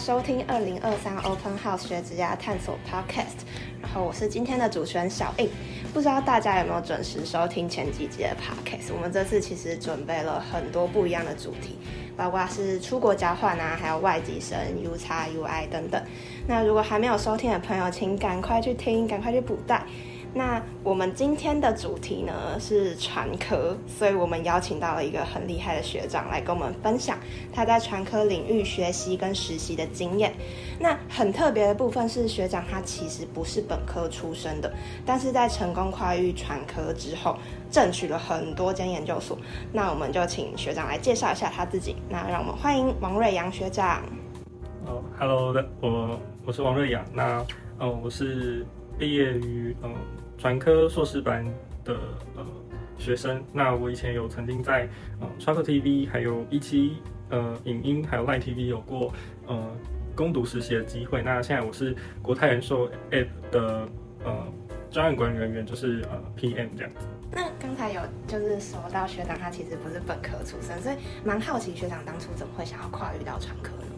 [0.00, 3.44] 收听二零二三 Open House 学职涯探索 Podcast，
[3.82, 5.50] 然后我是今天的主持人小印。
[5.92, 8.94] 不知道大家有没有准时收听前几集的 Podcast？
[8.94, 11.76] 我们这次其实准备了很多不一样的主题，
[12.16, 16.02] 包括是出国交换啊，还有外籍生、U 叉 UI 等等。
[16.48, 19.84] 那如果还没有收听的朋友，请赶快去听，赶快去补带。
[20.32, 27.18] 那我们今天的主题呢是传科，所以我们邀请到了一个很厉害的学长来跟我们分享
[27.52, 30.32] 他在传科领域学习跟实习的经验。
[30.78, 34.72] 那很特别的部分是，学长他其实不是本科出身的，
[35.04, 37.36] 但是在成功跨域传科之后，
[37.68, 39.36] 争取了很多间研究所。
[39.72, 41.96] 那我们就请学长来介绍一下他自己。
[42.08, 44.00] 那让我们欢迎王瑞阳学长。
[44.86, 47.04] 哦，Hello 的，我我是王瑞阳。
[47.12, 47.44] 那
[47.80, 48.64] 嗯，我是
[48.96, 49.92] 毕业于嗯。
[50.40, 51.44] 传科硕士班
[51.84, 51.94] 的
[52.34, 52.46] 呃
[52.96, 54.88] 学生，那我以前有曾经在
[55.20, 56.96] 呃 Track TV 还有一期
[57.28, 59.12] 呃影音还有 Line TV 有过
[59.46, 59.62] 呃
[60.16, 61.22] 攻读实习的机会。
[61.22, 63.86] 那现在我是国泰人寿 App 的
[64.24, 64.46] 呃
[64.90, 67.06] 专案管理人员，就是呃 PM 这样子。
[67.30, 73.89] 那刚才有就是说到学长他其实不是本科出身，所以蛮好奇学长当初怎么会想要跨越到传科呢？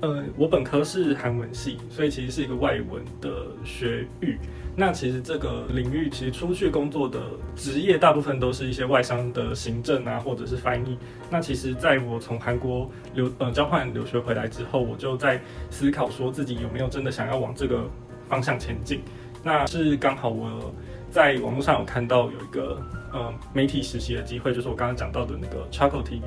[0.00, 4.38] 呃，我本科是韩文系，所以其实是一个外文的学域。
[4.76, 7.20] 那其实这个领域，其实出去工作的
[7.56, 10.96] 职业大部分都是一些外商的行政啊，或者是翻译。
[11.28, 17.90] 那其实在我从韩国留呃交换留学回来之后，我就在思考说自己有没有真的想要往这个
[18.28, 19.00] 方向前进。
[19.42, 20.72] 那是刚好我
[21.10, 22.80] 在网络上有看到有一个。
[23.10, 26.20] 呃，媒体实习的机会就是我刚刚讲到的那个 Charcoal TV，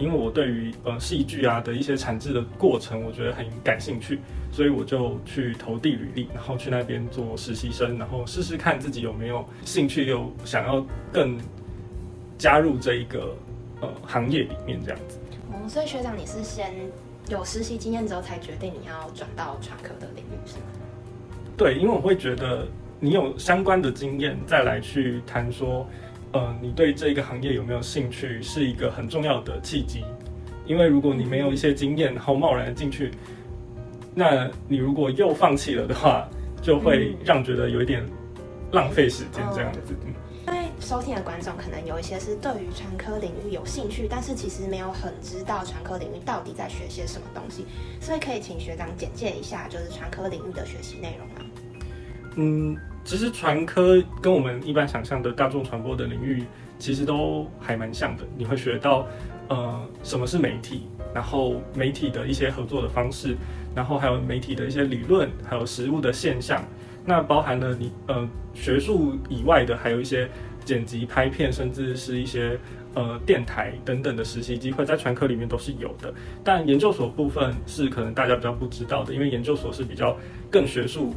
[0.00, 4.18] 因为我对于呃戏剧啊的一些产制的过程，我觉得很感兴趣，
[4.50, 11.38] 所以我就去投递履历，然后去那边做实习生，然后试试看自己有没有兴趣，又想要更
[12.38, 13.36] 加入这一个
[13.82, 15.18] 呃行业里面这样子。
[15.52, 16.72] 哦，所以学长你是先
[17.28, 20.64] 有实习经验之后才决定你要转到传科的领域是吗？
[21.58, 22.66] 对，因为我会觉得
[23.04, 25.84] 你有相关的经验，再来去谈说。
[26.34, 30.02] 呃，你对这个行业有没有兴趣，是一个很重要的契机。
[30.64, 33.10] 因为如果你没有一些经验，然后贸然进去，
[34.14, 36.26] 那你如果又放弃了的话，
[36.62, 38.02] 就会让觉得有一点
[38.70, 39.94] 浪费时间这样子。
[40.46, 47.66] 因为收听的观众可能有一些是对于传科领域有兴趣，但是其实没有很知道传科领域到底在学些什么东西，
[48.00, 51.52] 所以可以请学长简介一下，就是传科领域的学习内容吗？
[52.36, 52.76] 嗯。
[53.04, 56.44] 其实传科跟我们一般想象的大众传播的领域，
[56.78, 58.24] 其实都还蛮像的。
[58.36, 59.06] 你会学到，
[59.48, 63.36] 呃，什么是媒体，然后媒体的一些合作的方式，
[63.74, 66.64] 然后还有媒体的一些理论，还有实物的现象。
[67.04, 70.28] 那包含了你呃学术以外的，还有一些
[70.64, 72.56] 剪辑、拍片，甚至是一些
[72.94, 76.14] 呃电台等等的实习机会，在传科里面都是有的。
[76.44, 80.16] 但研究所部分是可能大家比较不知道的，因为研究所是比较
[80.48, 81.12] 更学术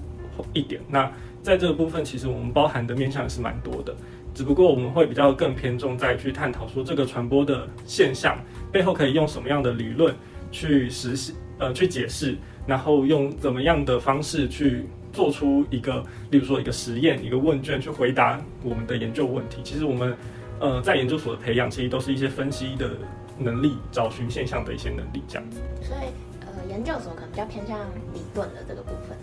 [0.53, 0.81] 一点。
[0.89, 1.11] 那
[1.45, 3.95] 在这个部分，其实我们包含的面向也是蛮多的，
[4.33, 8.35] 只不过我们会比较更偏重在去探讨说这个传播的现象
[8.71, 10.15] 背后可以用什么样的理论
[10.51, 12.35] 去实现，呃，去解释，
[12.65, 19.61] 然后用怎么样的方式去做出一个，例如说一个实验、一个问卷去回答我们的研究问题。
[19.63, 20.17] 其实我们，
[20.59, 22.89] 呃，在研究所的培养，其实都是一些分析的
[23.37, 25.59] 能力、找寻现象的一些能力这样子。
[25.83, 26.09] 所以，
[26.41, 27.79] 呃，研究所可能比较偏向
[28.15, 29.15] 理论的这个部分？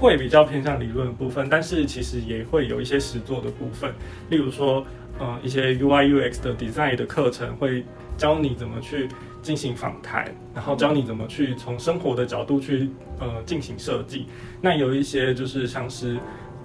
[0.00, 3.92] 会比较偏向理论部分，但是其实也会有一些实作的部分，
[4.30, 4.86] 例如说，
[5.18, 7.84] 呃，一些 UI UX 的 design 的课程会
[8.16, 9.08] 教你怎么去
[9.42, 14.26] 进行访谈，然后教你怎么去从生活的角度去呃进行设计。
[14.60, 16.18] 那有一些就是像是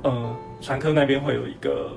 [0.04, 1.92] 呃传科那边会有一个。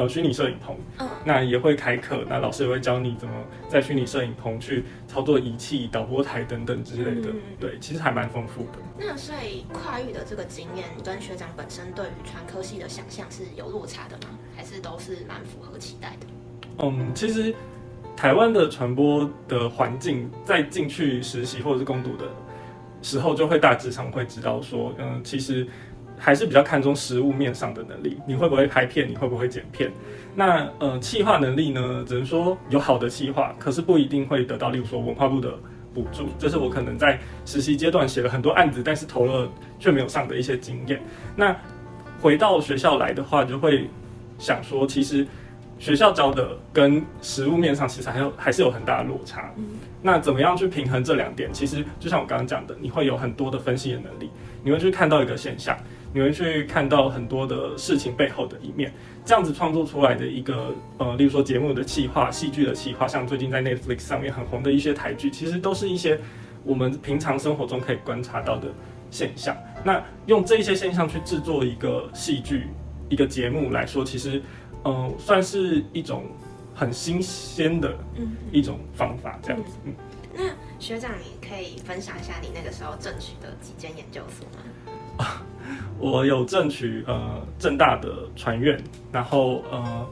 [0.00, 3.34] 呃，虚拟摄影棚，嗯，那也会开课，那老师也会教你怎么
[3.68, 7.28] 在虚拟摄影棚去操作仪器、导播台等等之类的。
[7.60, 8.78] 对，其实还蛮丰富的。
[8.98, 14.38] 那所以跨域的这个经验跟学长本身对于传科系的想象是有落差的吗？
[14.56, 16.26] 还是都是蛮符合期待的？
[16.78, 17.54] 嗯，其实
[18.16, 22.24] 台湾的传播的环境，在进去实习或者是攻读的
[23.02, 25.68] 时候，就会大致上会知道说，嗯，其实。
[26.22, 29.90] 还是比较看重实物面上的能力，你会不会拍片，你会不会剪片？
[30.34, 32.04] 那呃，企划能力呢？
[32.06, 35.50] 只能说有好的企划，可是不一定会得到，例如说文化部的
[35.94, 36.28] 补助。
[36.38, 41.00] 这是我可能在实习阶段写了很多案子，但是投了却没有上的一些经验。
[41.34, 41.56] 那
[42.20, 43.88] 回到学校来的话，就会
[44.38, 45.26] 想说，其实
[45.78, 49.50] 学校教的跟实物面上其实还有还是有很大的落差。
[50.02, 51.50] 那怎么样去平衡这两点？
[51.50, 54.30] 其实就像我刚刚讲的，你会有很多的分析的能力，
[54.62, 55.74] 你会去看到一个现象。
[56.12, 58.92] 你会去看到很多的事情背后的一面，
[59.24, 66.18] 这样子创作出来的一个呃，例如说节目的企划、戏剧的企划，像最近在 Netflix 上面很红的一些台剧，其实都是一些
[66.64, 68.68] 我们平常生活中可以观察到的
[69.10, 69.56] 现象。
[69.84, 72.66] 那用这一些现象去制作一个戏剧、
[73.08, 74.42] 一个节目来说，其实，
[74.84, 76.24] 嗯，算是一种
[76.74, 77.96] 很新鲜的
[78.50, 79.70] 一种方法，这样子。
[79.84, 79.94] 嗯，
[80.34, 80.42] 那
[80.80, 85.42] 学长，你可以分享一下你那个时候争取的几间研究所吗？
[85.98, 88.80] 我有争取呃正大的传院，
[89.12, 90.06] 然后呃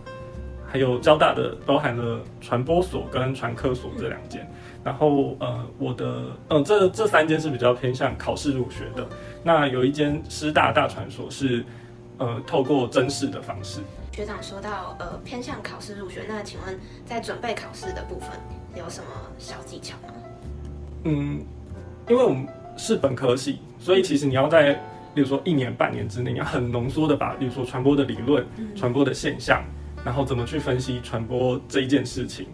[0.67, 4.47] 还有交大的，包含了传播所跟传科所这两间。
[4.85, 9.07] 然后呃我的嗯这这三间是比较偏向考试入学的。
[9.43, 11.65] 那有一间师大大传所是
[12.19, 13.81] 呃透过甄试的方式。
[14.13, 18.31] 学长说到呃偏向考试入学，那请问在准备考试的部分
[18.77, 19.07] 有什么
[19.39, 20.15] 小技巧吗？
[21.05, 21.41] 嗯，
[22.09, 22.47] 因为我们
[22.77, 24.81] 是本科系，所以其实你要在，
[25.19, 29.65] 比如说一年半年之内，你要很浓缩的把，比如说传播的理论、传播的现象，
[30.05, 32.47] 然后怎么去分析传播这一件事情，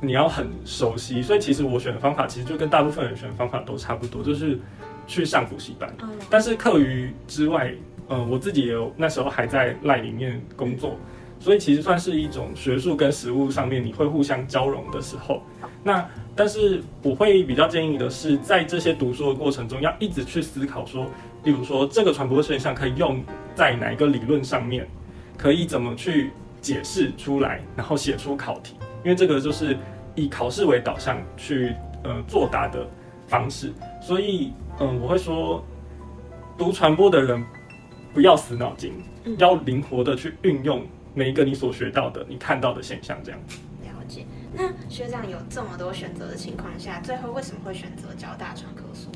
[0.00, 1.20] 你要很熟悉。
[1.20, 4.58] 所以其实我选的方法，其实就跟大部分人选的方法都差不多，就是
[5.06, 5.94] 去上补习班。
[6.30, 7.70] 但是课余之外，
[8.08, 10.96] 呃，我自己也有那时候还在赖里面工作，
[11.38, 15.42] 所以其实算是一种学术跟实务上面你会互相交融的时候。
[15.84, 21.06] 那但是我会比较建议的是，在这些读书的过程中，要一直去思考说，
[21.44, 23.22] 例如说这个传播现象可以用
[23.54, 24.86] 在哪一个理论上面，
[25.36, 29.76] 可以怎么去解释出来，然后写出考题，因为这个就是
[30.14, 32.86] 以考试为导向去呃作答的
[33.26, 33.72] 方式。
[34.00, 35.64] 所以嗯，我会说，
[36.58, 37.44] 读传播的人
[38.12, 38.92] 不要死脑筋，
[39.38, 40.84] 要灵活的去运用
[41.14, 43.58] 每一个你所学到的、你看到的现象，这样子。
[44.52, 49.08] 那学长有这么多选择的情况下，最后为什么会选择交大传科所？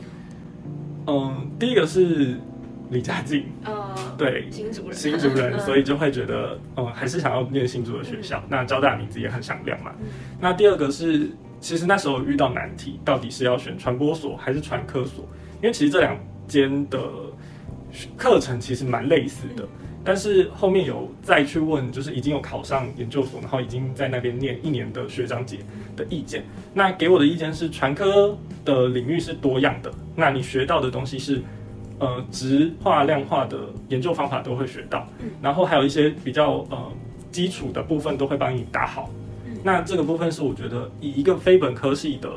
[1.07, 2.39] 嗯，第一个是
[2.91, 8.43] 离家近，呃，对，新主人，新主人， 所以就会觉得，嗯，还是想要念新竹的学校。
[8.49, 9.93] 那交大名字也很响亮嘛。
[10.41, 11.31] 那第二个是，
[11.61, 15.27] 其实那时候遇到难题，到底是要选传播所还是传科所？
[15.63, 16.17] 因为其实这两
[16.47, 17.01] 间的
[18.17, 19.67] 课程其实蛮类似的。
[20.05, 25.61] 但是后面有再去问，就是已经有考上研究所，然后已经在那边念一年的学长姐
[25.97, 26.45] 的意见。
[26.75, 28.37] 那给我的意见是，传科
[28.67, 31.41] 的领域是多样的，那你学到的东西是，
[31.99, 33.59] 呃，直化、量化的
[33.89, 35.09] 研究方法都会学到，
[35.41, 36.93] 然后还有一些比较呃
[37.33, 39.09] 基础的部分都会帮你打好。
[39.63, 42.29] 那这个部分是我觉得以一个非本科系的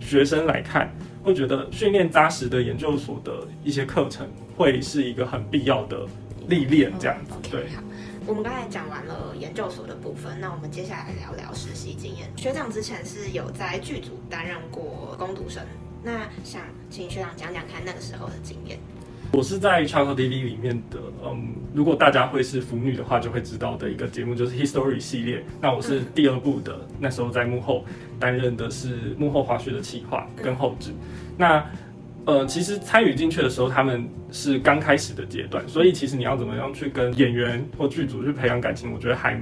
[0.00, 0.90] 学生来看，
[1.22, 4.26] 会觉得训练扎实的研究所的一些课程
[4.56, 6.06] 会是一个很必要的。
[6.50, 7.68] 历练这样子，对。
[7.68, 7.82] 好，
[8.26, 12.28] 我们刚才讲完了研究所的部分，那我们接下来聊聊实习经验。
[12.36, 15.62] 学长之前是有在剧组担任过攻读生，
[16.02, 18.78] 那想请学长讲讲看那个时候的经验。
[19.32, 25.44] 我是在 Charco TV 里面的，嗯，如果大家会是腐女的话，就会知道的一个节目，就是 History 系列。
[25.60, 27.84] 那我是第二部的，那时候在幕后
[28.18, 30.90] 担任的是幕后滑雪的企划跟后置。
[31.38, 31.64] 那
[32.30, 39.36] 呃，其实参与进去的时候，他们是刚开始的阶段，所以其实你要怎么样去跟演员或剧组去培养感情，我觉得还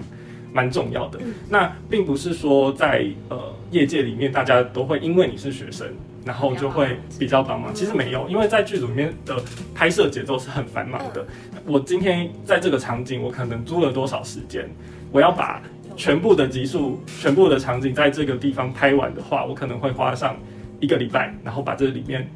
[0.55, 1.21] 蛮重要的。
[1.51, 5.87] 那并不是说在呃业界里面，大家都会因为你是学生，
[6.25, 7.75] 然后就会比较帮忙。
[7.75, 9.37] 其实没有，因为在剧组里面的
[9.75, 11.27] 拍摄节奏是很繁忙的。
[11.67, 14.67] 我今天在这个场景，我可能租了多少时间，
[15.13, 15.61] 我要把
[15.95, 20.35] 全部的集数、全部的场景在这个地方拍完的话，我可能会花上
[20.81, 22.27] 一个礼拜，然后把这里面。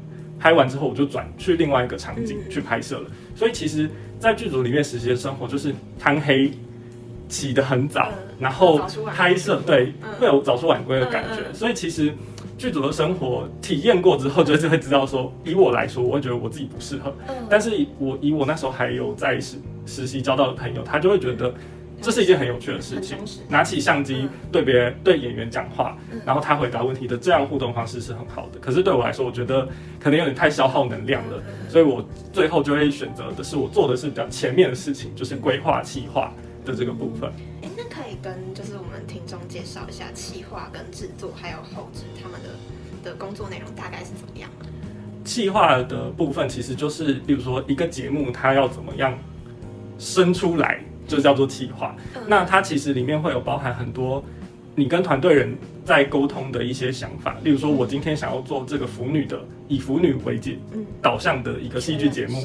[0.43, 3.09] 拍完之后，我就转去另外一个场景去拍摄了。
[3.33, 6.51] 所以其实，在剧组里面实习的生活就是贪黑，
[7.29, 8.09] 起得很早，
[8.41, 8.77] 然后
[9.15, 11.41] 拍摄，对，会有早出晚归的感觉。
[11.53, 12.13] 所以其实
[12.57, 17.15] 剧组的生活体验过之后，就是会知道说，以我来说，我会觉得我自己不适合。
[17.49, 21.53] 但是我以我那时候还有在实实习交到的朋友，他就会觉得。
[22.01, 23.17] 这是一件很有趣的事情。
[23.47, 28.59] 拿起相机对别人、对演员讲话，然后他回答问题的这样互动方式是很好的。
[28.59, 29.67] 可是对我来说，我觉得
[29.99, 36.33] 可能有点太消耗能量了，所以我最后就会选择的是我做的是比较前面的事情，就是规划、企划
[36.65, 37.31] 的这个部分。
[37.61, 44.49] 哎，那可以跟就是我们听众介绍一下企划跟制作还有后置他们的的工作内容大概是怎么样？
[45.23, 49.17] 企划的部分其实就是，比如说一个节目它要怎么样
[49.97, 50.83] 生出来。
[51.07, 51.95] 就叫做企划，
[52.27, 54.23] 那它其实里面会有包含很多
[54.75, 55.55] 你跟团队人
[55.85, 60.57] 在沟通的一些想法，例如说，我今天想要做这个腐女的，以腐女为解
[61.01, 62.41] 导向的一个戏剧节目，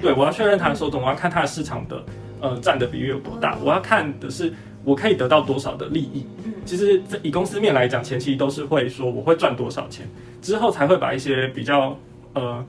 [0.00, 2.04] 对我要确认它的受众，我要看它的市场的
[2.40, 4.52] 呃占的比例有多大，我要看的是
[4.84, 6.26] 我可以得到多少的利益。
[6.64, 10.06] 其实以公司面来讲，前期都是会说我会赚多少钱，
[10.40, 11.98] 之后才会把一些比较
[12.34, 12.64] 呃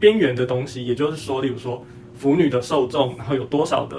[0.00, 1.84] 边缘的东西，也就是说，例如说
[2.18, 3.96] 腐女的受众，然后有多少的。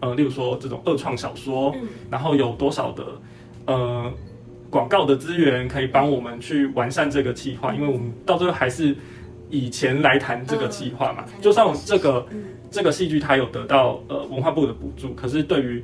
[0.00, 1.74] 呃，例如说这种二创小说，
[2.10, 3.04] 然后有多少的
[3.66, 4.12] 呃
[4.68, 8.96] 广告的资源，可以帮我们去完善这个计划，因为我们到最后还是
[9.50, 11.24] 以前来谈这个计划嘛。
[11.40, 12.26] 就算我这个
[12.70, 15.82] 这个戏剧它有得到呃文化部的补助，可是对于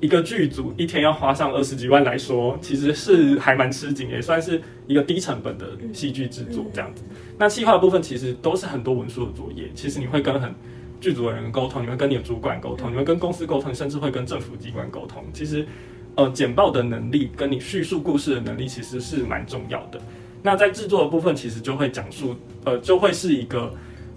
[0.00, 7.02] 一个剧组一天要花上二十几万来说，其实是还蛮吃紧，也算是一个低成本的戏剧制作这样子。
[7.38, 10.54] 那企划部分其实都是很多文书的作业，其实你会跟很
[11.00, 15.24] 剧组的人沟通，你会跟你的主管沟通，你会跟公司沟通，甚至会跟政府机关沟通。
[15.32, 15.66] 其实，
[16.14, 20.00] 呃，简报的能力跟你叙述故事的能力其实是蛮重要的。
[20.42, 22.34] 那在制作的部分，其实就会讲述，
[22.64, 23.72] 呃，就会是一个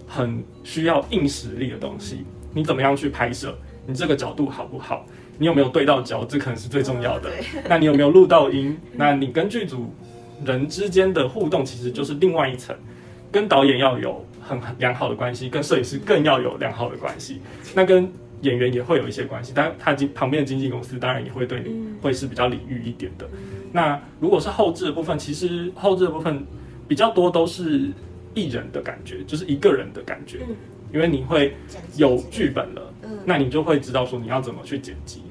[0.06, 2.24] 很需要硬实力的东西。
[2.54, 3.56] 你怎么样去拍摄？
[3.86, 5.04] 你这个角度好不好？
[5.38, 6.24] 你有没有对到焦？
[6.24, 7.30] 这可能是最重要的。
[7.68, 8.76] 那你有没有录到音？
[8.92, 9.92] 那你跟剧组
[10.44, 12.76] 人之间的互动，其实就是另外一层。
[13.32, 14.26] 跟导演要有
[14.58, 17.42] 很良好的关系，跟摄影师更要有良好的关系。
[17.74, 23.28] 那跟演员也会有一些关系，但他经旁边的经纪公司当然也会对你会是比较礼遇一点的。
[23.70, 26.42] 那如果是后置的部分，其实后置的部分
[26.88, 27.92] 比较多都是
[28.32, 30.38] 艺人的感觉，就是一个人的感觉，
[30.90, 31.54] 因为你会
[31.96, 32.82] 有剧本了。
[33.26, 35.22] 那你就会知道说你要怎么去剪辑。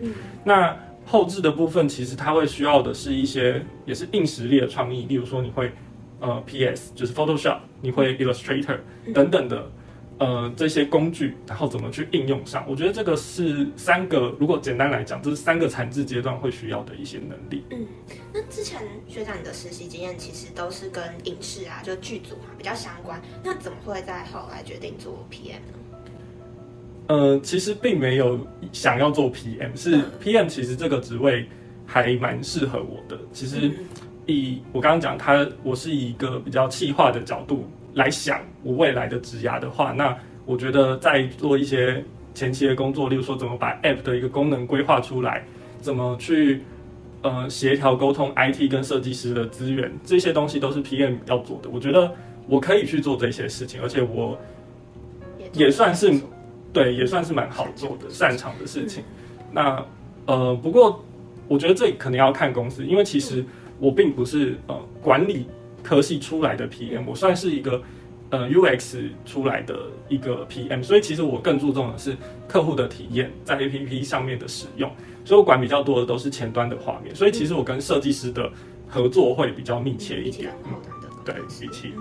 [0.43, 5.71] 那后置的部分其实它会需要的是一些也是硬实力的创意，例如说你会
[6.19, 8.77] 呃 PS 就是 Photoshop，你会 Illustrator
[9.13, 9.71] 等等的
[10.17, 12.65] 呃这些工具，然后怎么去应用上？
[12.67, 17.63] 我觉得这个是三个，如果简单来讲，这是三个产制阶段会需要的一些能力。
[17.71, 17.87] 嗯，
[18.33, 25.73] 那之前学长你的实习经验其实都是跟影视啊，就剧组啊比较相关，那怎么会在后来决定做 PM 呢？
[27.07, 28.39] 呃，其实并没有
[28.71, 31.47] 想要做 PM，是 PM 其实这个职位
[31.83, 33.17] 还蛮适合我的。
[33.33, 33.71] 其实
[34.29, 45.43] 以我刚刚讲，他我是以一个比较气化的角度来想我未来的职涯的话，那我觉得在做一些前期的工作，例如说怎么把 App 的一个功能规划出来，
[45.81, 46.61] 怎么去
[47.21, 51.69] 呃协调沟通 IT 跟设计师的资源，这些东西都是 PM 要做的。
[51.69, 52.11] 我觉得
[52.47, 54.37] 我可以去做这些事情，而且我
[55.53, 56.13] 也算是。
[56.71, 59.03] 对，也算是蛮好做的、擅长的事情。
[59.51, 59.83] 那
[60.27, 61.03] 呃，不过
[61.47, 63.43] 我觉得这可能要看公司，因为其实
[63.79, 65.47] 我并不是呃管理
[65.81, 67.81] 科系出来的 PM，我算是一个
[68.29, 69.75] 呃 UX 出来的
[70.07, 72.15] 一个 PM，所以其实我更注重的是
[72.47, 74.91] 客户的体验，在 APP 上面的使用，
[75.23, 78.51] 所以我管比较多的都是前端的画面，所以其实我跟设计师的
[78.87, 80.53] 合作会比较密切一点。
[80.65, 80.73] 嗯，
[81.23, 81.93] 对，比起。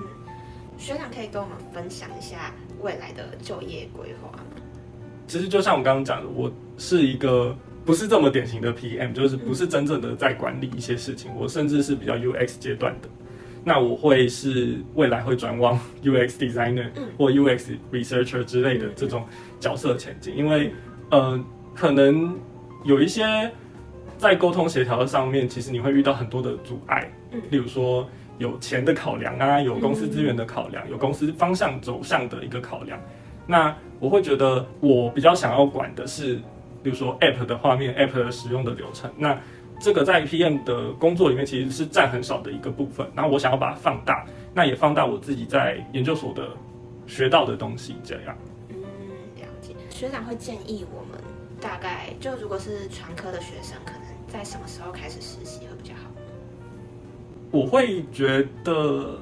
[0.76, 4.44] 学长可以跟我们分享一下未来的就业规划吗？
[5.26, 7.54] 其实就像我刚刚讲的，我是一个
[7.88, 13.08] 不是这么典型的 PM，就是不是真正的在管理一些事情，我甚至是比较 UX 阶段的。
[13.64, 19.24] 那我会是未来会转往 UX designer 或 UX researcher 之类的这种
[19.58, 20.70] 角色前进，因为
[21.10, 21.42] 呃，
[21.74, 22.38] 可能
[22.84, 23.50] 有一些
[24.18, 27.10] 在沟通协调的上面，其实你会遇到很多的阻碍，
[27.48, 28.06] 例如说。
[28.36, 32.96] 有钱的考量啊，有公司资源的考量，有公司方向走向的一个考量。
[33.48, 36.38] 那我会觉得，我比较想要管的是，
[36.82, 39.10] 比如说 App 的画面、App 的使用的流程。
[39.16, 39.38] 那
[39.80, 43.06] 这个在 PM 的工作里面其实是占很少的一个部分。
[43.14, 46.48] 然后我想要把它放大，那也放大我自己在研究所的
[47.06, 47.96] 学到的东西。
[48.02, 48.36] 这样。
[48.70, 48.76] 嗯，
[49.36, 49.74] 了解。
[49.90, 51.20] 学长会建议我们
[51.60, 56.10] 大概就如果是传科的学生，可能在什么时候开始实习会比较好？
[57.50, 59.16] 我会觉得，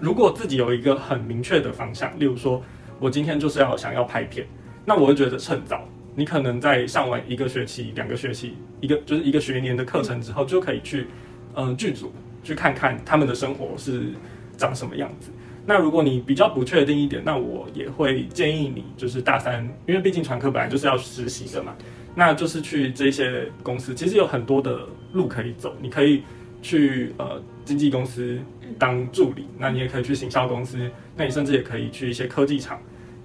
[0.00, 2.62] 如果自己有一个很明确的方向，例如说，
[2.98, 4.46] 我今天就是要想要拍片，
[4.84, 5.86] 那我会觉得趁早。
[6.14, 11.06] 你可能在上完一个学期、两个学期、一个就是一个学年的课程之后，就可以去
[11.54, 12.12] 嗯剧组
[12.44, 14.08] 去看看他们的生活是
[14.56, 15.30] 长什么样子。
[15.64, 21.74] 那如果你比较不确定一点，那我也会建议你就是大三，因为毕竟传科本来就是要实习的嘛，
[22.14, 24.80] 那就是去这些公司，其实有很多的
[25.12, 26.22] 路可以走，你可以。
[26.64, 28.38] 去呃经纪公司
[28.78, 30.78] 当助理，那你也可以去行销公司，
[31.16, 32.80] 那你甚至也可以去一些科技厂，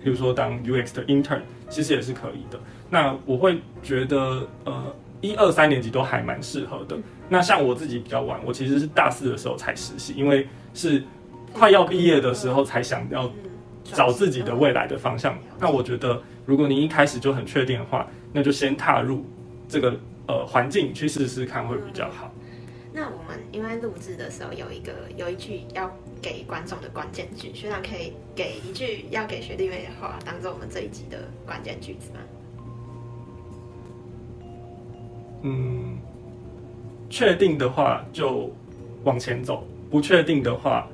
[0.08, 2.58] 比如说当 UX 的 intern，其实也是可以的。
[2.90, 6.98] 那我会觉得呃一二三年级都还蛮适合的。
[7.28, 11.04] 那像我自己比较晚，我其实是大四的时候才实习，因为是
[11.52, 13.30] 快要毕业的时候才想要
[13.84, 15.38] 找自己的未来的方向。
[15.60, 19.26] 那我觉得如果你一开始就很确定的话，那就先踏入
[19.68, 19.94] 这个
[20.26, 22.32] 呃环境去试试看会比较好。
[22.94, 32.20] 那我们因为录制的时候有一个有一句要给观众的关键句，学长可以给一句要给学弟妹的话，当做我们这一集的关键句子吗？
[35.44, 35.98] 嗯，
[37.10, 38.52] 确定的话就
[39.04, 40.88] 往前走，不确定的话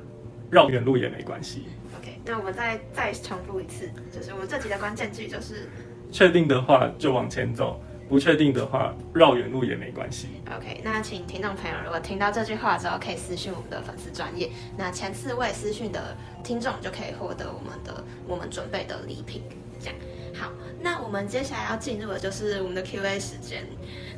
[0.50, 1.64] 绕远路也没关系。
[1.98, 5.68] OK，那我们再再重复一次，就是我们这集的关键句就是：
[6.12, 10.28] 确定的话就往前走，不确定的话，绕远路也没关系。
[10.56, 19.42] OK，那请听众朋友如果听到这句话之后，可以私讯我们的粉丝专业，那前四位私讯的听众就可以获得我们的我们准备的礼品。
[19.80, 19.96] 这样
[20.34, 23.66] 好，那我们接下来要进入的就是我们的 Q&A 时间。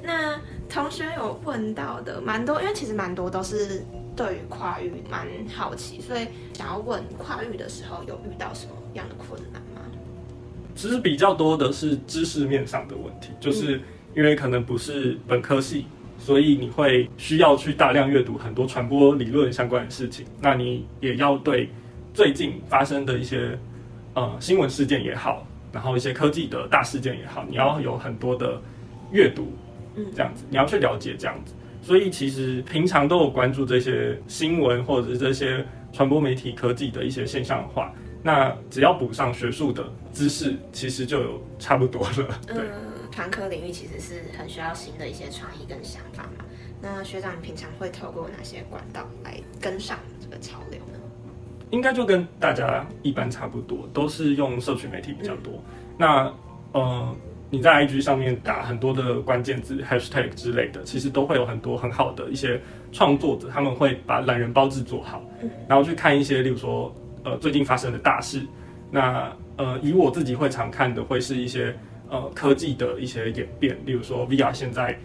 [0.02, 0.38] 那
[0.68, 9.75] 同学有问到的蛮多，因为其实蛮多都是对于跨域蛮好奇，所以想要问跨域的时候有遇到什么样的困难吗？
[10.76, 13.80] 其实比较多的是知识面上的问题，就是
[14.14, 15.86] 因为可能不是本科系，
[16.18, 20.26] 所以你会需要去大量阅读很多传播理论相关的事情。
[20.40, 21.70] 那你也要对
[22.12, 23.58] 最近发生的一些
[24.14, 28.60] 呃新闻事件也好，然后一些科技的大事件也好，你要有很多的
[29.10, 29.50] 阅读，
[29.96, 31.54] 嗯这样子你要去了解这样子。
[31.80, 37.94] 所以其实平常都有关注这些新闻或者是这些传播媒体科技的一些现象的话，
[38.26, 42.40] 那只要补上学术的知识，其实就有差不多了。
[42.44, 46.44] 对，嗯，传科领域其实是很需要新的一些创意跟想法嘛。
[46.82, 50.98] 那学长，你平常会透过哪些管道来跟上这个潮流呢？
[51.70, 55.62] 应该就跟大家一般差不多，都是用社群媒体比较多。
[55.96, 56.34] 那
[56.72, 57.16] 呃，
[57.48, 65.22] 你在 IG 上面打很多的关键字、hashtag 之类的，其实都会有很多很好的一些创作者，他们会把懒人包制作好，
[65.68, 66.92] 然后去看一些，例如说
[67.26, 68.40] 呃最近发生的大事。
[68.88, 71.74] 那呃，以我自己会常看的，会是一些
[72.08, 74.96] 呃科技的一些演变，例如说 VR 现在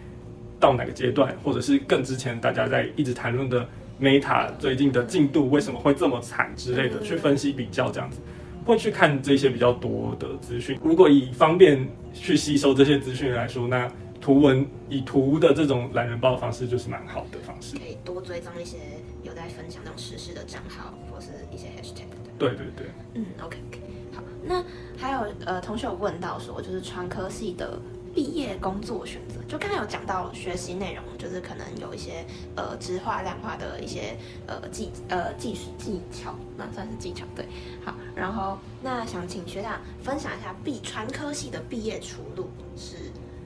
[0.60, 3.68] 到哪个阶段，或者是更之前大家在一直谈论的
[4.00, 8.20] Meta 最近的进度为什么会这么惨之类的，去分析比较这样子，
[8.64, 10.78] 会去看这些比较多的资讯。
[10.84, 17.76] 如果以方便去吸收这些资讯来说，那图文以图的这种懒人包的方式就是蛮好的方式。
[17.76, 18.76] 可以多追踪一些
[19.24, 22.21] 有在分享那种时事的账号，或是一些 hashtag 的。
[22.48, 22.86] 对对对。
[23.14, 23.80] 嗯，OK OK，
[24.14, 24.22] 好。
[24.44, 24.62] 那
[24.96, 27.78] 还有呃，同学有问到说，就是传科系的
[28.14, 32.24] 毕业工作选择，就刚才有讲到学习内容，就是可能有一些
[32.56, 37.46] 呃直化、量化的一些呃技呃技技巧，那算是技巧对。
[37.84, 42.96] 好，然后那想请学长分享一下毕传科系的毕业出路是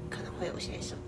[0.09, 1.01] 可能会有些什么？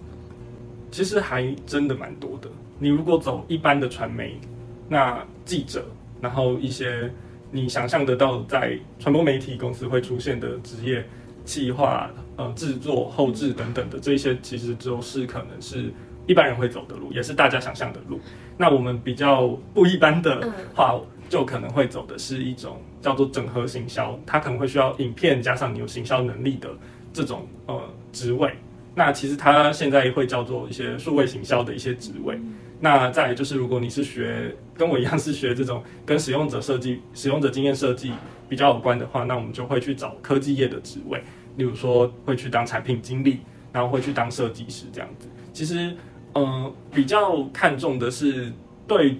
[0.90, 2.48] 其实还真的蛮多的。
[2.78, 4.40] 你如果走一般的传媒，
[4.88, 5.84] 那记者，
[6.20, 7.12] 然后一些
[7.50, 11.04] 你想象得到在传播媒体公司会出现的职业，
[11.44, 15.92] 企划、呃制作、后置等等的这些，其实都是可能是
[16.26, 18.20] 一般人会走的路，也是大家想象的路。
[18.56, 26.68] 那我们比较不一般的话，就可能会走的是一种叫做整合行销，它可能会需要影片加上你有行销能力的
[27.12, 27.80] 这种呃
[28.12, 28.52] 职位。
[28.94, 32.38] 那其实它现在会叫做一些数位行销的一些职位。
[32.80, 38.12] 那再就是，如果你是学跟我一样是学这种跟使用者设计、 使用者经验设计
[38.48, 41.22] 比较有关的话，那我们就会去找科技业的职位，
[41.56, 43.40] 例如说会去当产品经理，
[43.72, 45.28] 然后会去当设计师这样子。
[45.52, 45.96] 其实，
[46.34, 48.52] 呃，比较看重的是
[48.86, 49.18] 对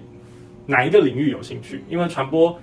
[0.65, 2.57] 哪一个领域有兴趣，因为传播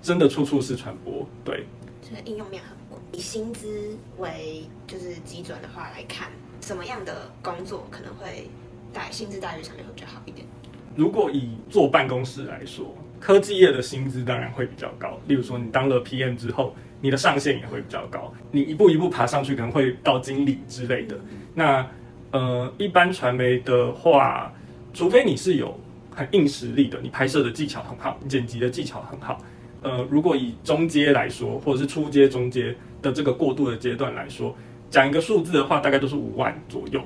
[0.00, 1.66] 真的处处是传播，对。
[2.00, 3.00] 就是应用面很广。
[3.12, 6.28] 以薪资为就是基准的话来看，
[6.60, 8.48] 什么样的工作可能会
[8.92, 10.46] 在薪资待遇上面会比较好一点？
[10.94, 15.18] 如果以坐办公室来说，科技业的薪资当然会比较高。
[15.26, 21.18] 例如说，你当了 PM 之后，你的上限也会比较高，你一步一步爬上去，可能会到经理之类的。
[21.54, 21.86] 那
[22.30, 24.52] 呃，一般传媒的话，
[24.92, 25.78] 除非你是有
[26.10, 29.38] 很硬实力的，你拍摄的技巧很好，剪辑的技巧很好。
[29.82, 34.54] 呃，如果以中阶来说，或者是初阶、中阶的这个过渡的阶段来说，
[34.90, 37.02] 讲一个数字的话，大概都是五万左右。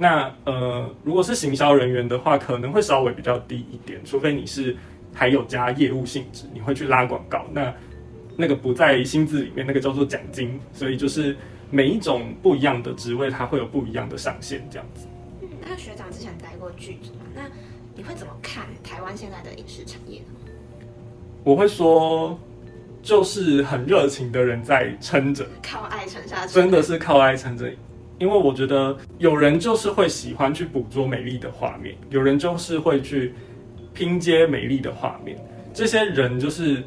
[0.00, 4.76] 那呃，如果是行销人员的话，可能会稍微比较低一点，除非你是
[5.12, 7.74] 还有加业务性质，你会去拉广告，那
[8.36, 11.36] 那个不在薪资里面，那个叫做奖金，所以就是
[11.68, 15.08] 每一种不一样的职位，它会有不一样的上限，这样子。
[15.42, 17.26] 嗯，那学长之前待过剧组嘛？
[17.34, 17.42] 那
[17.96, 20.26] 你会怎么看台湾现在的影视产业呢？
[21.42, 22.38] 我会说，
[23.02, 27.68] 就是很热情的人在撑着，靠爱撑下去，真的是靠爱撑着。
[28.18, 33.32] 因为我觉得有人就是会喜欢去捕捉美丽的画面，有人就是会去
[33.94, 35.38] 拼接美丽的画面。
[35.72, 36.82] 这些人就是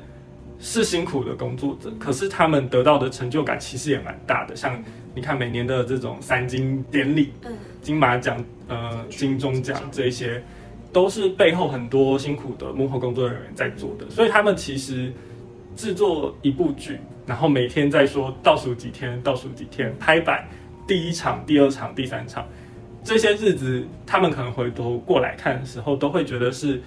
[0.59, 4.55] 是辛苦的工作者，可是他们得到的成就感其实也蛮大的。
[4.55, 4.83] 像
[5.15, 10.43] 你看每年的这种三金典礼、嗯，金马奖、呃金钟奖这一些，
[10.91, 14.09] 都是背后很多辛苦的幕后工作人员在做的。
[14.09, 15.13] 所以他们其实
[15.77, 20.45] 制作一部剧，然后每天在说倒数几天，倒数几天拍板。
[20.87, 22.47] 第一场、第二场、第三场，
[23.03, 26.81] 这些日子，他们可能回头过来看的时候，都会觉得是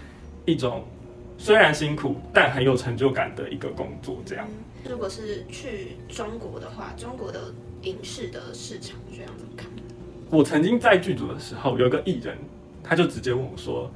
[0.45, 0.85] 一种
[1.39, 4.19] 虽然辛苦，但很有成就感的一个工作。
[4.25, 4.47] 这样，
[4.89, 7.53] 如果是去中国的话，中国的
[7.83, 9.67] 影视的市场这样怎么看？
[10.31, 12.37] 我曾经在剧组的时候，有一个艺人，
[12.83, 13.91] 他就直接问我说：“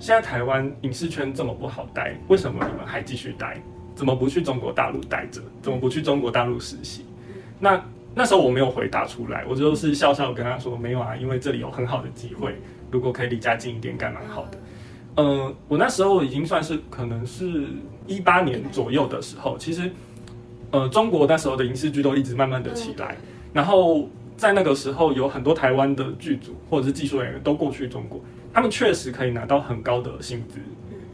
[0.00, 3.62] 现在台湾影视圈这么不好待，为什么你们还继续待？
[3.94, 5.40] 怎么不去中国大陆待着？
[5.62, 7.04] 怎么不去中国大陆实习？”
[7.58, 7.82] 那
[8.18, 12.56] 那时候我没有回答出来，我就是笑笑跟他说：“没有啊，因为这里有很好的机会，
[12.90, 14.58] 如果可以离家近一点，该蛮好的。”
[15.16, 17.66] 嗯，我那时候已经算是可能是
[18.06, 19.90] 一八年左右的时候，其实，
[20.70, 23.18] 呃，中国那时候的影视剧都一直慢慢的起来，
[23.52, 28.18] 然后在那个时候有很多台湾的剧组或者是技术人员都过去中国，
[28.50, 30.58] 他们确实可以拿到很高的薪资，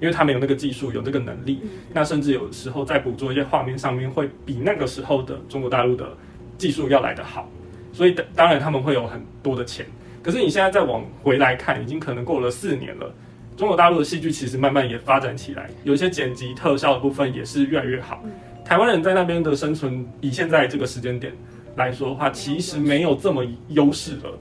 [0.01, 1.63] 因为他们有那个技术，有这个能力，
[1.93, 6.17] 那甚至有时候在捕捉一些画面上面会比那个时候的中国大陆的
[6.63, 7.51] 技术要来得好，
[7.93, 9.85] 所以当然他们会有很多的钱，
[10.23, 13.13] 可是你现在再往回来看，已经可能过了四年了。
[13.57, 18.23] 中国大陆的戏剧其实慢慢也发展起来，有一些剪辑特效的部分也是越来越好。
[18.65, 21.33] 台湾人在那边的生存，以现在这个时间点
[21.75, 24.39] 来说的话，其实没有这么优势了。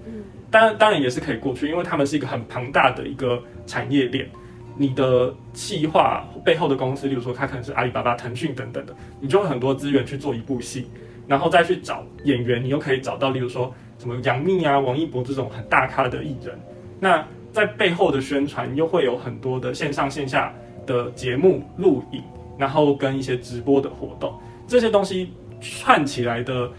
[0.51, 4.29] 当然，当然也是可以过去，因为他们是一个很庞大的一个产业链。
[4.77, 10.87] 你的企划背后的公司，例如说它可能是阿里巴巴、腾讯等等的，你就会很多资源去做一部戏，
[11.27, 16.57] 然后再去找演员，你又可以找到，例如说什么杨幂啊、王一博这种很大咖的艺人。
[16.99, 20.53] 那在背后的宣传又会有很多的线上线下
[20.85, 22.21] 的节目录影，
[22.57, 24.33] 然后跟一些直播的活动，
[24.67, 26.71] 这些东西串起来的，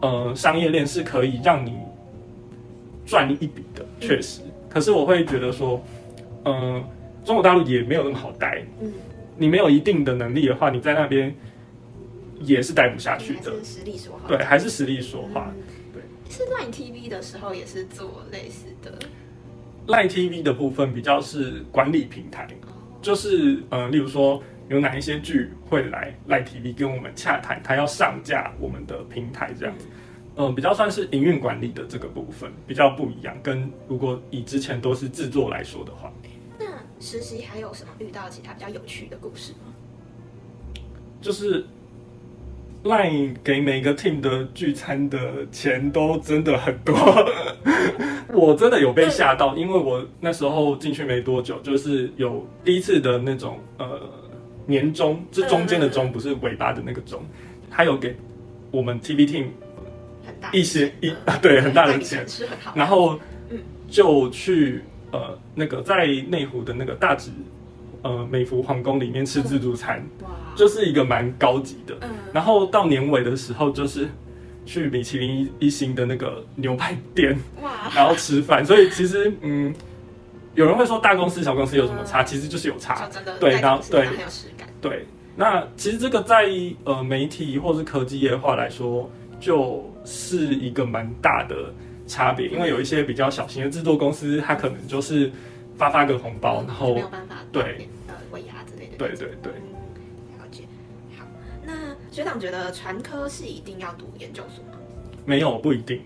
[0.00, 1.74] 呃，商业链是可以让你
[3.04, 4.40] 赚一笔的，确实。
[4.68, 5.82] 可是我会觉得说，
[6.44, 6.82] 嗯，
[7.24, 8.92] 中国大陆也没有那么好待，嗯，
[9.36, 11.34] 你没有一定的能力的话，你在那边
[12.40, 13.52] 也是待不下去的。
[13.64, 15.52] 实力说话，对，还是实力说话。
[15.92, 18.98] 对，是 Line TV 的时候也是做类似的。
[19.86, 22.48] 赖 TV 的部分比较是管理平台，
[23.00, 29.86] 就是呃，例如说有哪一些剧会来赖 TV 跟我们洽谈，他要上架我们的平台这样子，
[30.34, 36.12] 嗯，比较算是营运管理的这个部分比较不一样，跟如果以之前都是制作来说的话，
[36.58, 36.66] 那
[36.98, 39.72] 实习还有什么遇到其他比较有趣的故事吗？
[41.22, 41.64] 就是。
[42.86, 43.10] 赖
[43.44, 45.18] 给每个 team 的聚餐的
[45.50, 46.94] 钱都真的很多，
[48.32, 54.00] 我真的有被吓到，因为我那时候进去没多久，就是有第一次的那种呃
[54.66, 57.22] 年终，这中间的钟不是尾巴的那个钟，
[57.70, 58.16] 他有给
[58.70, 59.46] 我们 TV team
[60.52, 62.24] 一些一对很大的钱，
[62.74, 63.18] 然后
[63.88, 67.30] 就去呃那个在内湖的那个大直。
[68.06, 71.96] 呃，美孚皇宫里面吃自助餐， 哇，就是一个蛮高级的。
[72.02, 74.08] 嗯，然后到年尾的时候，就是
[74.64, 78.64] 去米其林一星的那个牛排店，哇，然后吃饭。
[78.64, 79.74] 所以其实，嗯，
[80.54, 82.22] 有人会说大公司小公司有什么差？
[82.22, 83.36] 其实就是有差，真的。
[83.38, 84.08] 对，然后对。
[84.80, 86.48] 对，那其实这个在
[86.84, 91.72] 呃媒体或是科技业化来说，就是一个蛮大的
[92.06, 92.46] 差别。
[92.48, 95.32] 因为有一些比较小型的制作公司，它可能就是
[95.76, 97.88] 发发个红包，然后没
[98.98, 99.52] 对对对，
[100.38, 100.64] 了解。
[101.18, 101.26] 好，
[101.64, 101.72] 那
[102.10, 104.78] 学长觉得传科是一定要读研究所吗？
[105.24, 106.00] 没有，不一定。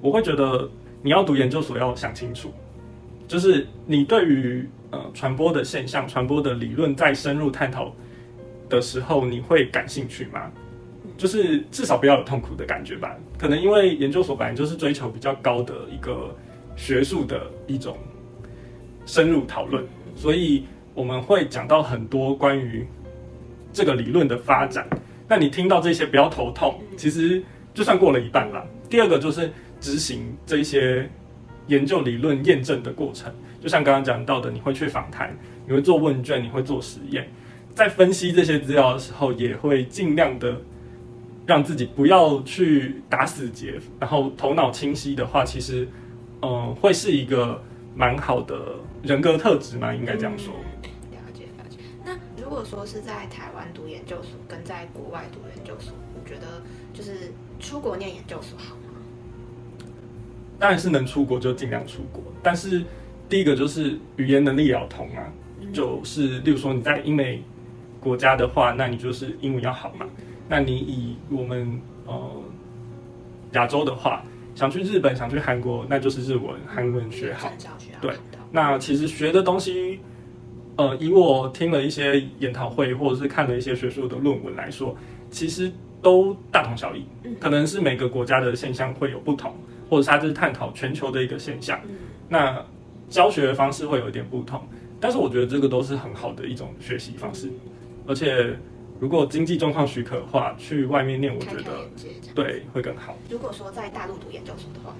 [0.00, 0.70] 我会觉得
[1.02, 2.50] 你要读研究所要想清楚，
[3.28, 7.92] 就是你对于呃传播的现象、传播的理论再深入探讨
[8.68, 10.50] 的时候，你会感兴趣吗？
[11.18, 13.14] 就是至少不要有痛苦的感觉吧。
[13.36, 16.34] 可能因为研究所本来就是追求比较高的一个
[16.76, 17.98] 学术的一种
[19.04, 19.84] 深入讨论，
[20.16, 20.64] 所以。
[21.00, 22.86] 我们会讲到很多关于
[23.72, 24.86] 这个理论的发展，
[25.26, 28.62] 那你听到这些不要头痛，其实就算过了一半了。
[28.90, 31.08] 第二个就是执行这些
[31.68, 33.32] 研究理论验证的过程，
[33.62, 35.34] 就像刚刚讲到的，你会去访谈，
[35.66, 37.26] 你会做问卷，你会做实验，
[37.74, 40.54] 在分析这些资料的时候，也会尽量的
[41.46, 45.88] 让自己不要去打死结，然后头脑清晰的话，其实
[46.42, 47.58] 嗯，会是一个
[47.94, 50.52] 蛮好的人格特质嘛，应该这样说。
[52.50, 56.60] 如果说是在台湾读研究所，跟在国外读研究所，你觉得
[56.92, 58.98] 就是出国念研究所好吗？
[60.58, 62.82] 当然是能出国就尽量出国，但是
[63.28, 65.32] 第一个就是语言能力也要通啊。
[65.72, 67.40] 就是例如说你在英美
[68.00, 70.04] 国家的话，那你就是英文要好嘛。
[70.48, 72.42] 那你以我们呃
[73.52, 74.24] 亚洲的话，
[74.56, 77.48] 想去日本、想去韩国，那就是日文、韩文学好。
[78.00, 78.12] 对，
[78.50, 80.00] 那其实学的东西。
[80.80, 84.96] 呃，以我听了一些研讨会，或者是看了一些学术的论文来说，
[85.30, 87.04] 其实都大同小异。
[87.38, 89.54] 可能是每个国家的现象会有不同，
[89.90, 91.78] 或者是它是探讨全球的一个现象。
[92.30, 92.64] 那
[93.10, 94.62] 教学的方式会有一点不同，
[94.98, 97.50] 但是我觉得这个都是很好的一种学习方式。
[98.06, 98.56] 而且，
[98.98, 101.86] 如果经济状况许可的话，去外面念，我觉得
[102.34, 103.14] 对会更好。
[103.28, 104.96] 如果说在大陆读研究所的话，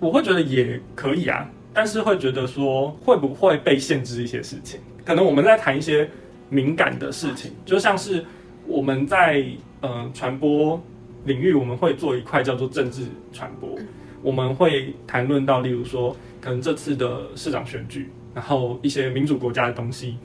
[0.00, 4.80] 我会觉得也可以啊，但是会觉得说会不会被限制一些事情？
[5.04, 6.08] 可能我们在谈一些
[6.48, 8.24] 敏感的事情，就像是
[8.66, 9.44] 我们在
[9.82, 10.82] 呃传播
[11.26, 13.78] 领域，我们会做一块叫做政治传播，
[14.22, 20.16] 我们会谈论到，例如说可能这次的市长选举，然后一些民主国家的东西。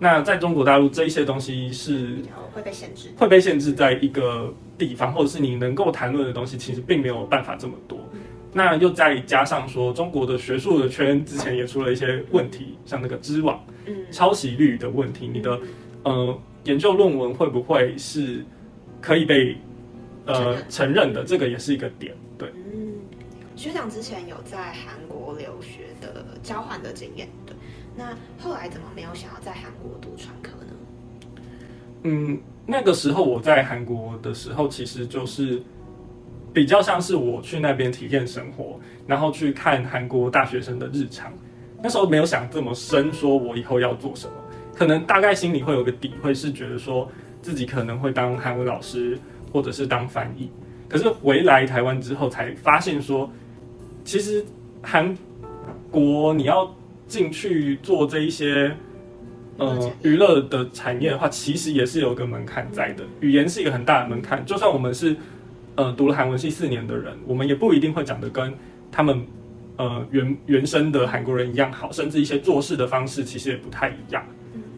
[0.00, 2.16] 那在中国大陆，这一些东西是
[2.52, 7.96] 会被限制，会被限制在一个地方，或者是你能够谈论的东西，其实并没有办法这么多。
[8.56, 15.60] 那又再加上说，中国的学术的圈之前也出了一些问题，像那个知网，嗯，抄袭率的问题，你的
[16.04, 18.42] 呃研究论文会不会是
[18.98, 19.58] 可以被
[20.24, 21.22] 呃承认的？
[21.22, 22.14] 这个也是一个点。
[22.38, 22.94] 对，嗯，
[23.54, 27.54] 学长之前有在韩国留学的交换的经验，对，
[27.94, 30.72] 那后来怎么没有想要在韩国读传科呢？
[32.04, 35.62] 嗯，那个时候我在韩国的时候，其实就是。
[36.56, 41.30] 比较像是我去那边体验生活，然后去看韩国大学生的日常。
[41.82, 44.32] 那时候没有想这么深，说我以后要做什么，
[44.74, 47.06] 可能大概心里会有个底，会是觉得说
[47.42, 49.18] 自己可能会当韩文老师，
[49.52, 50.50] 或者是当翻译。
[50.88, 53.30] 可是回来台湾之后，才发现说，
[54.02, 54.42] 其实
[54.80, 55.14] 韩
[55.90, 56.74] 国你要
[57.06, 58.74] 进去做这一些
[59.58, 63.04] 呃娱乐的产业的话，其实也是有个门槛在的。
[63.20, 65.14] 语言是一个很大的门槛，就算我们是。
[65.76, 68.52] 呃，读了韩文系四年的人，我们也不一定会讲的跟
[68.90, 69.26] 他们
[69.76, 74.24] 呃原原生的韩国人一样好，甚至一些做事的方式其实也不太一样。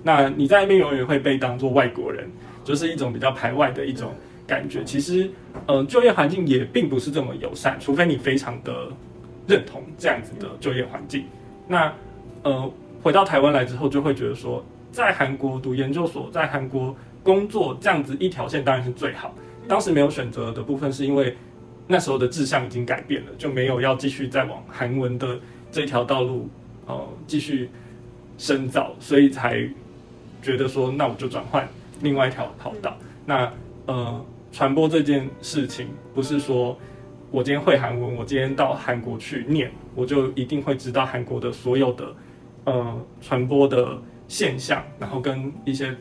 [0.02, 2.28] 那你在那边永远会被当做外国人，
[2.64, 4.12] 就是一种比较排外的一种
[4.46, 4.82] 感觉。
[4.84, 5.30] 其实，
[5.66, 8.88] 呃，就业环境也并不是这么友善，除非你非常的
[9.46, 11.24] 认同这样子的就业环境。
[11.68, 11.92] 那
[12.42, 19.32] 呃，回到台湾来之后，就会觉得说，在韩国读研究所，在韩国工作这样子一条线当然是最好。
[19.68, 21.36] 当时没有选择的部分，是因为
[21.86, 25.38] 那时候的志向已经改变了，就没有要继续再往韩文的
[25.70, 26.48] 这条道路
[26.86, 27.68] 呃继续
[28.38, 29.68] 深造，所以才
[30.40, 31.68] 觉得说，那我就转换
[32.00, 32.96] 另外一条跑道。
[33.26, 33.52] 那
[33.84, 36.76] 呃，传播这件事情，不是说
[37.30, 42.14] 我今天会韩文，我今天到韩国去念，我就一定会知道韩国的所有的
[42.64, 45.94] 呃传播的现象，然后跟一些。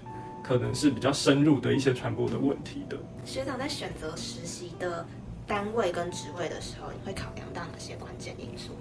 [0.48, 2.98] 可能是比较深入的一些传播的问题的。
[3.26, 5.06] 学长在选择实习的
[5.46, 8.72] 单位跟职位的时候，你会考量到哪些关键因素？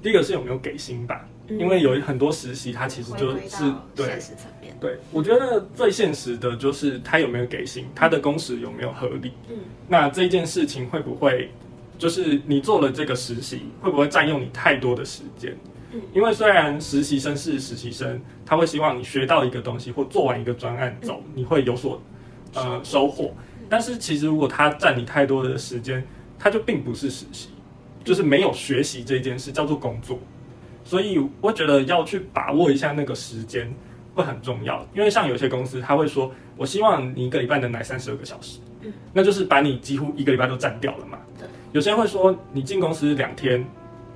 [0.00, 4.74] 第一个是有没有给薪吧，因为有很多实习，它其实就是对现实层面。
[4.80, 9.32] 对，我觉得最现实的就是他有没有给薪，他的工时有没有合理。
[9.50, 9.56] 嗯，
[9.88, 11.50] 那这件事情会不会
[11.98, 15.54] 就是你做了这个实习，会不会占用你太多的时间？
[16.12, 22.00] 因为虽然实习生是实习生，他会希望你学到一个东西或做完一个专案走，你会有所
[22.54, 23.32] 呃收获。
[23.68, 26.02] 但是其实如果他占你太多的时间，
[26.38, 27.50] 他就并不是实习，
[28.04, 30.18] 就是没有学习这件事叫做工作。
[30.84, 33.70] 所以我觉得要去把握一下那个时间
[34.14, 34.86] 会很重要。
[34.94, 38.58] 因为像有些公司他会说，我希望你一个礼拜能来三十二个小时，
[39.12, 41.18] 那就是把你几乎一个礼拜都占掉了嘛。
[41.72, 43.62] 有些人会说，你进公司两天，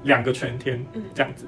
[0.05, 0.83] 两个全天，
[1.15, 1.45] 这样子。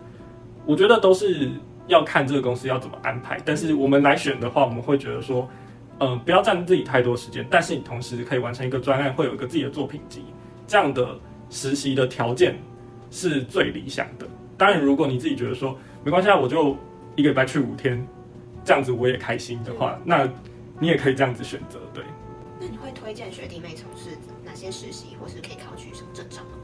[0.67, 1.51] 我觉得都是
[1.87, 5.49] 要看这个公司要怎么安排，但是我们来选的话，我们会觉得说，
[6.01, 10.25] 嗯，不要占自己太多时间，但是你同时可以完成一个专案，会有一个自己的作品集，
[10.67, 11.19] 这样的
[11.51, 12.59] 实习的条件
[13.11, 14.27] 是最理想的。
[14.57, 16.77] 当然，如果你自己觉得说没关系，我就
[17.17, 18.07] 一个礼拜去五天，
[18.65, 20.27] 这样子我也开心的话，那
[20.81, 21.79] 你也可以这样子选择。
[21.93, 22.03] 对。
[22.61, 26.59] 那你会推荐学弟妹从事哪些实习，或是可以考取什么证照吗？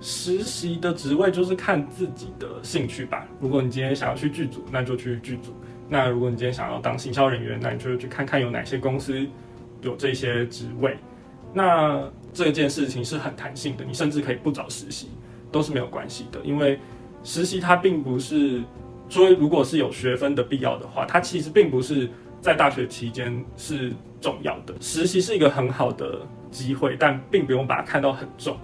[0.00, 3.26] 实习的职位就是看自己的兴趣吧。
[3.38, 5.50] 如果你今天想要去剧组，那就去剧组；
[5.88, 9.26] 那如果你今天想要当行销人员，那你就去看看有哪些公司
[9.82, 10.96] 有这些职位。
[11.52, 15.08] 那这件事情是很弹性的，你甚至可以不找实习
[15.52, 16.78] 都是没有关系的，因为
[17.24, 18.62] 实习它并不是
[19.08, 22.08] 说如果是有学分的必要的话，它其实并不是
[22.40, 24.72] 在大学期间是重要的。
[24.80, 28.56] 实习是一个很好的机会，但并不用把它看到很重。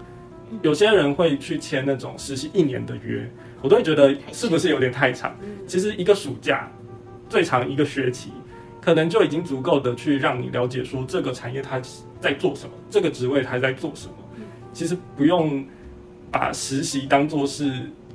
[0.63, 3.29] 有些人会去签那种实习一年的约，
[3.63, 5.37] 我都会觉得是不是有点太长？
[5.67, 6.71] 其实一个暑假，
[7.29, 8.31] 最长一个学期，
[8.81, 11.81] 可能就已经足够的去让你了解说这个产业它
[12.21, 14.15] 在做什么，这个职位它在做什么。
[14.73, 15.65] 其实不用
[16.31, 17.73] 把实习当做是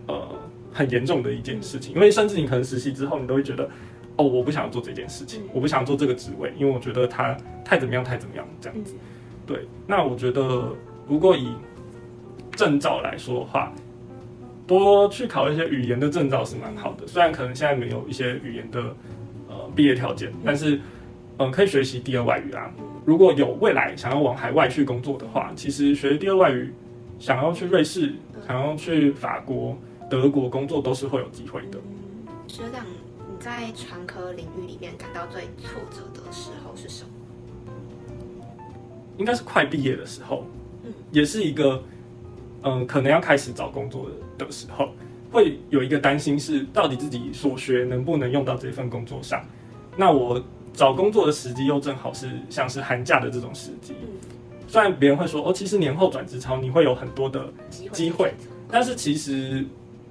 [0.08, 0.28] 呃
[0.72, 3.70] 很严重的一件事情，因为甚至你可能实习之后，你都会觉得
[4.16, 8.94] 哦，我不想做这件事情，我不想做这个职位，因为我觉得它太怎么样，太怎么样这样子。
[9.46, 10.72] 对，那我觉得
[11.08, 11.48] 如果以
[12.62, 13.74] 证照来说的话，
[14.68, 17.08] 多去考一些语言的证照是蛮好的。
[17.08, 18.96] 虽然可能现在没有一些语言的
[19.50, 20.80] 呃毕业条件，但是
[21.40, 22.72] 嗯可以学习第二外语啊。
[23.04, 26.72] 如果有未来想要往海外去工作的话，其实学第二外语
[27.18, 28.14] 想要去瑞士、
[28.46, 29.76] 想要去法国、
[30.08, 31.80] 德国工作，都是会有机会的。
[32.48, 32.86] 学长，
[33.18, 37.10] 你在传科领域里面感到最挫折的时候是什么？
[39.18, 40.46] 应该是快毕业的时候，
[40.84, 41.84] 嗯也是一个，
[42.64, 44.90] 嗯，可能要开始找工作的时候，
[45.32, 49.44] 会有一个担心是，到底自己所学能不能用到这份工作上？
[49.98, 50.42] 那我
[50.74, 53.94] 找工作的时机又正好是像是寒假的这种时机。
[54.68, 58.34] 虽然别人会说，哦，其实年后转职潮你会有很多的机会，
[58.70, 59.66] 但是其实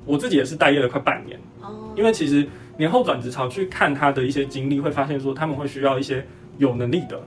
[0.04, 1.38] 我自己也是待业了快半年。
[1.62, 6.26] 哦，因为其实年后转职潮去看他的一些经历，会发现说他们会需要一些
[6.58, 7.20] 有能力的。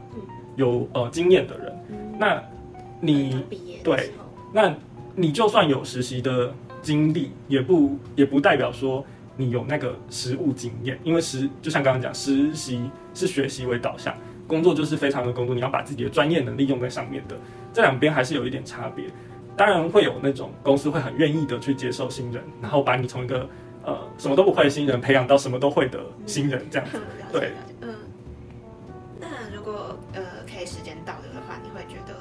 [0.56, 1.76] 有呃经验的人，
[2.20, 2.40] 那
[3.00, 3.44] 你
[3.84, 4.12] 对，
[4.54, 4.72] 那
[5.16, 9.06] 你就算有实习的经历，也不也不代表说
[9.38, 14.16] 你有那个实务经验，因为实就像刚刚讲，实习是学习为导向，
[14.48, 17.38] 工作就是非常的工作，你要把自己的专业能力用在上面的，
[17.72, 19.06] 这两边还是有一点差别。
[19.56, 23.48] 当然会有那种公司会很愿意的去接受新人，然后把你从一个
[23.84, 27.00] 呃什么都不会的新人培养到什么都会的新人这样子，
[27.32, 27.52] 对。
[29.56, 30.22] 如果呃
[30.52, 32.14] 可以时间倒流的话，你会觉得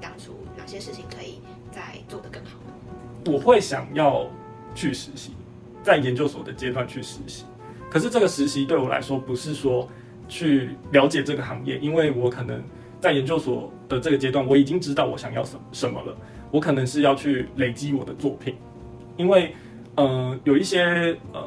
[0.00, 1.19] 更好。
[3.26, 4.26] 我会想要
[4.74, 5.32] 去实习，
[5.82, 7.44] 在研究所的阶段去实习。
[7.90, 9.88] 可是这个实习对我来说不是说
[10.28, 12.62] 去了解这个行业，因为我可能
[13.00, 16.16] 在研究所的这个阶段，我已经知道我想要什什么了。
[16.50, 18.54] 我可能是要去累积我的作品，
[19.16, 19.54] 因为
[19.96, 21.42] 呃有一些呃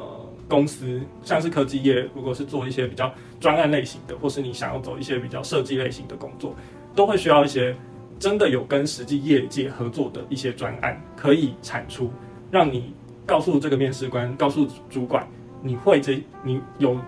[0.48, 6.54] 公司，像是科技业，如果是做一些比较专案类型的，或是你想要走一些比较设计类型的工作，
[6.94, 7.74] 都会需要一些。
[8.18, 12.10] 真的有跟实际业界合作的一些专案，可以产出，
[12.50, 12.94] 让你
[13.26, 15.26] 告诉这个面试官，告诉主管，
[15.62, 16.98] 你会这，你有，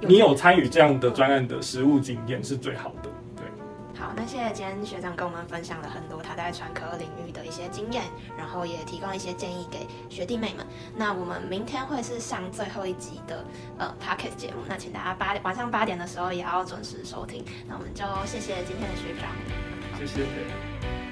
[0.00, 3.10] 你有参与这样的专案的实务经验是最好的。
[3.36, 3.44] 对，
[3.98, 8.02] 好，那谢谢今天学长跟我们分享了很多他在传科领域的一些经验，
[8.36, 10.66] 然后也提供一些建议给学弟妹们。
[10.96, 13.44] 那我们明天会是上最后一集的
[13.78, 17.44] 呃 podcast 节目，那请大家八晚上八点的时候也要准时收听。
[17.68, 19.69] 那我们就谢谢今天的学长。
[20.06, 21.09] 谢谢